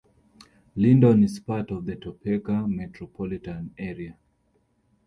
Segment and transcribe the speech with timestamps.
[0.77, 4.17] Lyndon is part of the Topeka metropolitan area.